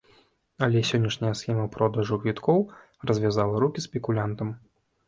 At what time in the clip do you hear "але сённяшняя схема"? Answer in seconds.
0.67-1.67